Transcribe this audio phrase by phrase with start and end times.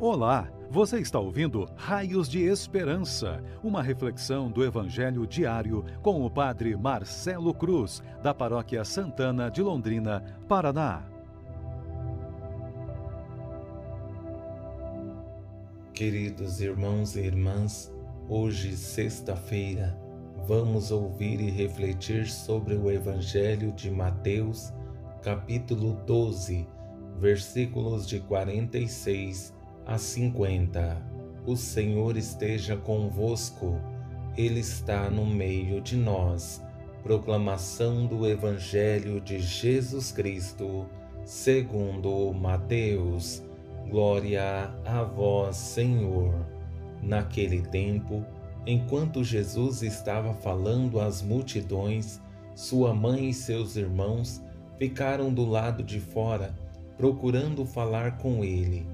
[0.00, 6.76] Olá, você está ouvindo Raios de Esperança, uma reflexão do Evangelho diário com o Padre
[6.76, 11.04] Marcelo Cruz, da Paróquia Santana de Londrina, Paraná.
[15.92, 17.92] Queridos irmãos e irmãs,
[18.28, 19.96] hoje, sexta-feira,
[20.44, 24.72] vamos ouvir e refletir sobre o Evangelho de Mateus,
[25.22, 26.66] capítulo 12,
[27.20, 29.53] versículos de 46
[29.86, 31.02] a 50.
[31.46, 33.78] O Senhor esteja convosco,
[34.36, 36.62] Ele está no meio de nós.
[37.02, 40.86] Proclamação do Evangelho de Jesus Cristo,
[41.24, 43.42] segundo Mateus.
[43.90, 46.34] Glória a vós, Senhor.
[47.02, 48.24] Naquele tempo,
[48.66, 52.18] enquanto Jesus estava falando às multidões,
[52.54, 54.42] sua mãe e seus irmãos
[54.78, 56.54] ficaram do lado de fora,
[56.96, 58.93] procurando falar com ele.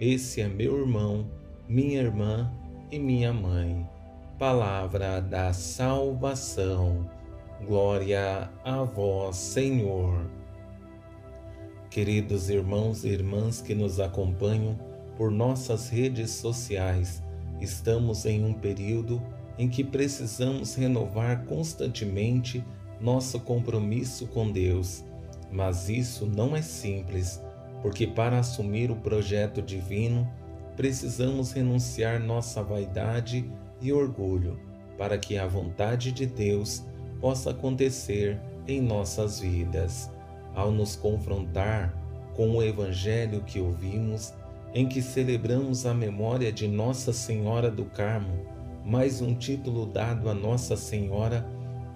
[0.00, 1.26] esse é meu irmão,
[1.68, 2.52] minha irmã
[2.90, 3.84] e minha mãe.
[4.38, 7.10] Palavra da salvação.
[7.66, 10.30] Glória a vós, Senhor.
[11.90, 14.78] Queridos irmãos e irmãs que nos acompanham
[15.16, 17.20] por nossas redes sociais,
[17.60, 19.20] estamos em um período
[19.58, 22.64] em que precisamos renovar constantemente
[23.00, 25.04] nosso compromisso com Deus.
[25.50, 27.42] Mas isso não é simples
[27.82, 30.28] porque para assumir o projeto divino
[30.76, 34.58] precisamos renunciar nossa vaidade e orgulho
[34.96, 36.84] para que a vontade de Deus
[37.20, 40.10] possa acontecer em nossas vidas.
[40.54, 41.94] Ao nos confrontar
[42.34, 44.34] com o Evangelho que ouvimos,
[44.74, 48.46] em que celebramos a memória de Nossa Senhora do Carmo,
[48.84, 51.46] mais um título dado a Nossa Senhora,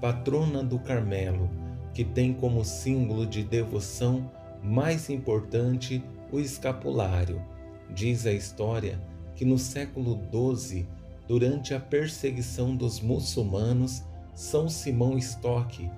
[0.00, 1.50] patrona do Carmelo,
[1.92, 4.30] que tem como símbolo de devoção
[4.62, 7.42] mais importante, o escapulário.
[7.90, 9.00] Diz a história
[9.34, 10.86] que no século XII,
[11.26, 14.02] durante a perseguição dos muçulmanos,
[14.34, 15.90] São Simão Stock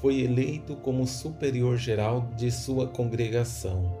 [0.00, 3.98] foi eleito como superior geral de sua congregação.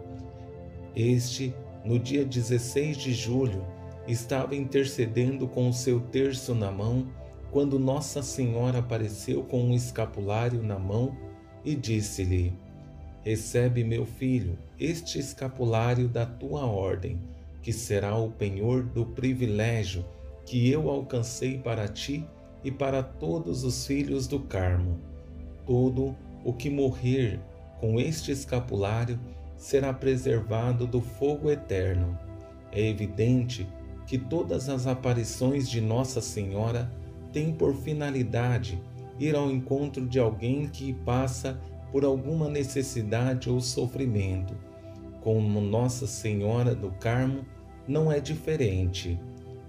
[0.94, 3.64] Este, no dia 16 de julho,
[4.06, 7.06] estava intercedendo com o seu terço na mão
[7.50, 11.16] quando Nossa Senhora apareceu com um escapulário na mão
[11.64, 12.52] e disse-lhe:
[13.22, 17.20] Recebe, meu filho, este escapulário da tua ordem,
[17.60, 20.04] que será o penhor do privilégio
[20.46, 22.24] que eu alcancei para ti
[22.64, 24.98] e para todos os filhos do Carmo.
[25.66, 27.40] Todo o que morrer
[27.80, 29.18] com este escapulário
[29.56, 32.18] será preservado do fogo eterno.
[32.72, 33.66] É evidente
[34.06, 36.90] que todas as aparições de Nossa Senhora
[37.32, 38.80] têm por finalidade
[39.18, 44.54] ir ao encontro de alguém que passa por alguma necessidade ou sofrimento.
[45.20, 47.44] Como Nossa Senhora do Carmo,
[47.86, 49.18] não é diferente.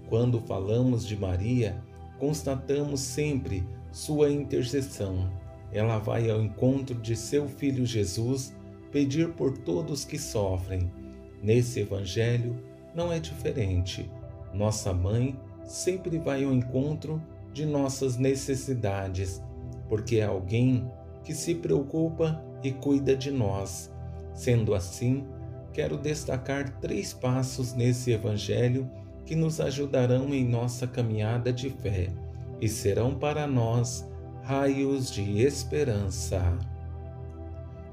[0.08, 1.82] Quando falamos de Maria,
[2.18, 5.30] constatamos sempre sua intercessão.
[5.72, 8.54] Ela vai ao encontro de seu filho Jesus
[8.90, 10.90] pedir por todos que sofrem.
[11.42, 12.56] Nesse evangelho
[12.94, 14.10] não é diferente.
[14.52, 17.22] Nossa mãe sempre vai ao encontro
[17.52, 19.42] de nossas necessidades,
[19.88, 20.90] porque é alguém
[21.24, 23.92] que se preocupa e cuida de nós.
[24.34, 25.24] Sendo assim,
[25.72, 28.90] quero destacar três passos nesse Evangelho
[29.24, 32.08] que nos ajudarão em nossa caminhada de fé
[32.60, 34.08] e serão para nós
[34.42, 36.58] raios de esperança.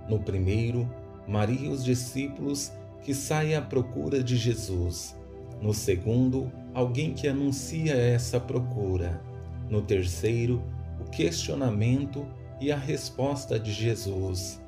[0.10, 0.90] No primeiro,
[1.28, 2.72] Maria e os discípulos
[3.04, 5.16] que saem à procura de Jesus.
[5.62, 9.22] No segundo, alguém que anuncia essa procura.
[9.70, 10.64] No terceiro,
[11.00, 12.26] o questionamento
[12.60, 14.62] e a resposta de Jesus.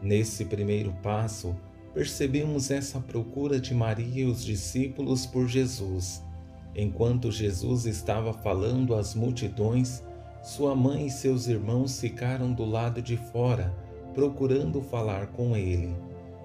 [0.00, 1.56] Nesse primeiro passo,
[1.92, 6.22] percebemos essa procura de Maria e os discípulos por Jesus.
[6.74, 10.02] Enquanto Jesus estava falando às multidões,
[10.42, 13.74] sua mãe e seus irmãos ficaram do lado de fora,
[14.14, 15.94] procurando falar com ele.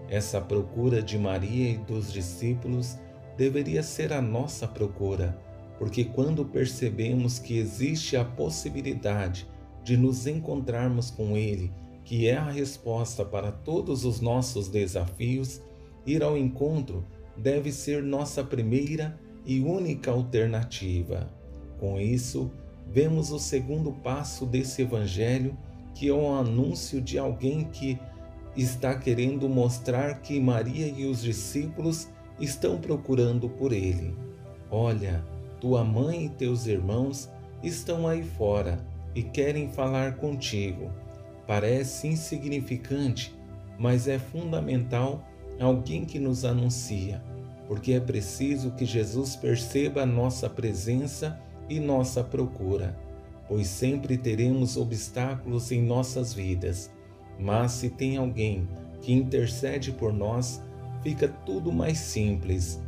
[0.10, 2.98] Essa procura de Maria e dos discípulos
[3.38, 5.38] deveria ser a nossa procura,
[5.78, 9.48] porque quando percebemos que existe a possibilidade
[9.84, 11.72] de nos encontrarmos com Ele,
[12.06, 15.62] que é a resposta para todos os nossos desafios,
[16.06, 21.30] ir ao encontro deve ser nossa primeira e única alternativa.
[21.80, 22.52] Com isso,
[22.88, 25.58] vemos o segundo passo desse evangelho,
[25.96, 28.00] que é o anúncio de alguém que
[28.56, 32.08] está querendo mostrar que Maria e os discípulos
[32.40, 34.16] estão procurando por ele.
[34.70, 35.24] Olha,
[35.60, 37.30] tua mãe e teus irmãos
[37.64, 40.92] estão aí fora e querem falar contigo.
[41.46, 43.36] Parece insignificante,
[43.78, 45.28] mas é fundamental
[45.60, 47.24] alguém que nos anuncia,
[47.68, 51.40] porque é preciso que Jesus perceba nossa presença
[51.70, 52.98] e nossa procura,
[53.48, 56.92] pois sempre teremos obstáculos em nossas vidas
[57.40, 58.68] mas se tem alguém
[59.02, 60.62] que intercede por nós,
[61.02, 62.82] fica tudo mais simples.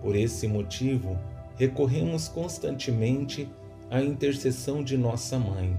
[0.00, 1.18] Por esse motivo,
[1.56, 3.48] recorremos constantemente
[3.92, 5.78] à intercessão de nossa mãe,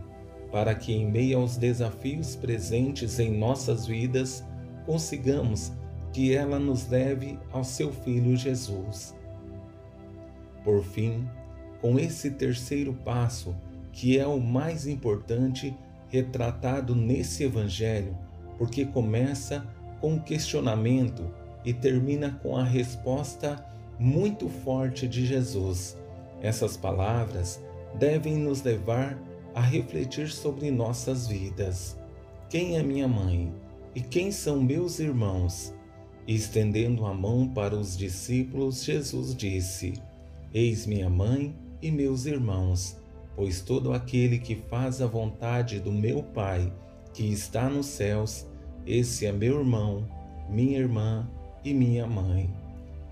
[0.51, 4.44] para que, em meio aos desafios presentes em nossas vidas,
[4.86, 5.74] consigamos
[6.12, 9.15] que ela nos leve ao seu Filho Jesus.
[10.63, 11.27] Por fim,
[11.81, 13.56] com esse terceiro passo,
[13.92, 15.75] que é o mais importante,
[16.07, 18.15] retratado nesse Evangelho,
[18.60, 19.65] porque começa
[20.00, 21.25] com um questionamento
[21.65, 23.65] e termina com a resposta
[23.98, 25.98] muito forte de Jesus.
[26.44, 27.60] Essas palavras
[27.98, 29.18] devem nos levar
[29.54, 31.98] a refletir sobre nossas vidas.
[32.50, 33.54] Quem é minha mãe
[33.95, 35.74] e quem são meus irmãos?
[36.25, 39.94] E estendendo a mão para os discípulos, Jesus disse:
[40.54, 42.98] Eis minha mãe e meus irmãos
[43.36, 46.72] pois todo aquele que faz a vontade do meu Pai
[47.13, 48.48] que está nos céus,
[48.86, 50.07] esse é meu irmão,
[50.50, 51.30] minha irmã
[51.63, 52.50] e minha mãe.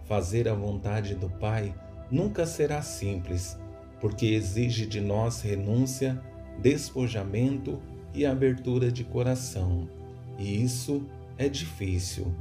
[0.06, 1.74] Fazer a vontade do Pai
[2.10, 3.58] nunca será simples,
[4.02, 6.20] porque exige de nós renúncia,
[6.60, 7.80] despojamento
[8.14, 9.88] e abertura de coração.
[10.38, 11.06] E isso
[11.38, 12.34] é difícil.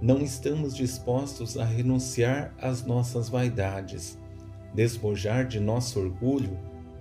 [0.00, 4.18] Não estamos dispostos a renunciar às nossas vaidades,
[4.74, 6.56] despojar de nosso orgulho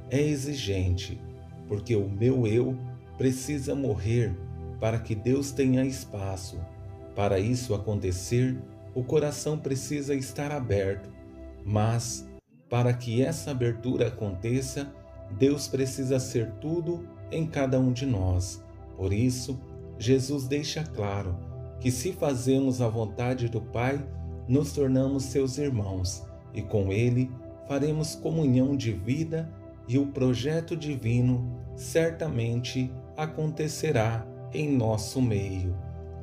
[0.10, 1.20] é exigente,
[1.68, 2.78] porque o meu eu
[3.18, 4.34] precisa morrer
[4.80, 6.58] para que Deus tenha espaço.
[7.16, 8.58] Para isso acontecer,
[8.94, 11.10] o coração precisa estar aberto,
[11.66, 12.26] mas
[12.70, 14.92] para que essa abertura aconteça,
[15.38, 18.64] Deus precisa ser tudo em cada um de nós.
[18.96, 19.60] Por isso,
[19.98, 21.38] Jesus deixa claro
[21.80, 24.04] que se fazemos a vontade do Pai,
[24.48, 26.24] nos tornamos seus irmãos
[26.54, 27.30] e com Ele
[27.68, 29.52] faremos comunhão de vida
[29.88, 31.46] e o projeto divino
[31.76, 35.76] certamente acontecerá em nosso meio.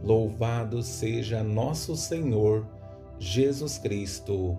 [0.02, 2.66] Louvado seja nosso Senhor
[3.18, 4.58] Jesus Cristo,